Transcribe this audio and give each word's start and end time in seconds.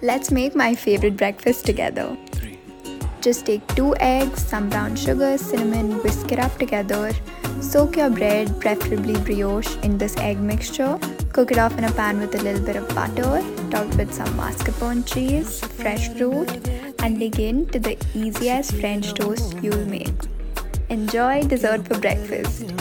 Let's 0.00 0.30
make 0.30 0.54
my 0.54 0.76
favorite 0.76 1.16
breakfast 1.16 1.66
together. 1.66 2.16
Just 3.20 3.46
take 3.46 3.66
two 3.74 3.96
eggs, 3.96 4.40
some 4.40 4.68
brown 4.68 4.94
sugar, 4.94 5.36
cinnamon, 5.36 6.00
whisk 6.04 6.30
it 6.30 6.38
up 6.38 6.56
together. 6.56 7.10
Soak 7.60 7.96
your 7.96 8.08
bread, 8.08 8.60
preferably 8.60 9.14
brioche, 9.14 9.76
in 9.82 9.98
this 9.98 10.16
egg 10.18 10.38
mixture. 10.38 11.00
Cook 11.32 11.50
it 11.50 11.58
off 11.58 11.76
in 11.76 11.82
a 11.82 11.90
pan 11.90 12.20
with 12.20 12.32
a 12.36 12.42
little 12.44 12.64
bit 12.64 12.76
of 12.76 12.88
butter, 12.94 13.42
topped 13.70 13.96
with 13.96 14.14
some 14.14 14.28
mascarpone 14.38 15.04
cheese, 15.04 15.58
fresh 15.60 16.08
fruit, 16.10 16.48
and 17.02 17.18
dig 17.18 17.40
into 17.40 17.80
the 17.80 17.98
easiest 18.14 18.76
French 18.76 19.14
toast 19.14 19.56
you'll 19.60 19.84
make. 19.86 20.14
Enjoy 20.90 21.42
dessert 21.42 21.84
for 21.88 21.98
breakfast. 21.98 22.72